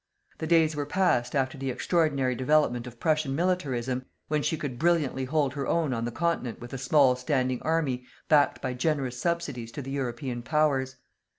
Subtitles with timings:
[0.39, 5.25] The days were passed, after the extraordinary development of Prussian militarism, when she could brilliantly
[5.25, 9.71] hold her own on the continent with a small standing army backed by generous subsidies
[9.73, 10.95] to the European powers.